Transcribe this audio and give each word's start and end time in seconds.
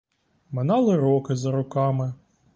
Минали 0.51 0.95
роки 0.97 1.35
за 1.35 1.51
роками. 1.51 2.11